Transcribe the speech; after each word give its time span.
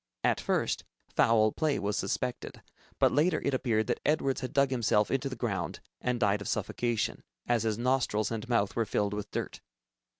At 0.23 0.41
first, 0.41 0.83
foul 1.15 1.51
play 1.51 1.77
was 1.77 1.95
suspected, 1.95 2.63
but 2.97 3.11
later 3.11 3.39
it 3.45 3.53
appeared 3.53 3.85
that 3.85 3.99
Edwards 4.03 4.41
had 4.41 4.51
dug 4.51 4.71
himself 4.71 5.11
into 5.11 5.29
the 5.29 5.35
ground 5.35 5.79
and 6.01 6.19
died 6.19 6.41
of 6.41 6.47
suffocation, 6.47 7.21
as 7.47 7.61
his 7.61 7.77
nostrils 7.77 8.31
and 8.31 8.49
mouth 8.49 8.75
were 8.75 8.87
filled 8.87 9.13
with 9.13 9.29
dirt. 9.29 9.61